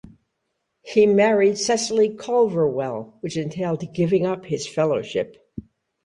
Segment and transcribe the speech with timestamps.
[0.81, 5.37] He married Cecily Culverwell, which entailed giving up his fellowship.